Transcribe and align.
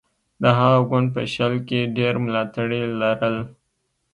د 0.41 0.43
هغه 0.59 0.79
ګوند 0.89 1.07
په 1.15 1.21
شل 1.33 1.53
کې 1.67 1.91
ډېر 1.97 2.13
ملاتړي 2.25 2.81
لرل. 3.01 3.37